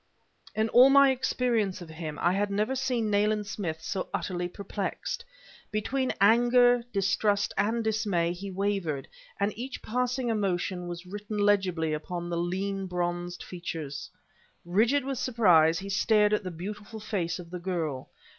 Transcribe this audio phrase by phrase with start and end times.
[0.55, 5.23] In all my experience of him, I had never seen Nayland Smith so utterly perplexed.
[5.71, 9.07] Between anger, distrust and dismay, he wavered;
[9.39, 14.09] and each passing emotion was written legibly upon the lean bronzed features.
[14.65, 18.09] Rigid with surprise, he stared at the beautiful face of the girl.